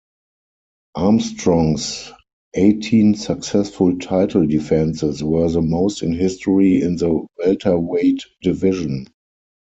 Armstrong's 0.95 2.11
eighteen 2.55 3.13
successful 3.13 3.99
title 3.99 4.47
defenses 4.47 5.23
were 5.23 5.47
the 5.47 5.61
most 5.61 6.01
in 6.01 6.11
history 6.11 6.81
in 6.81 6.95
the 6.95 7.27
Welterweight 7.37 8.23
division. 8.41 9.05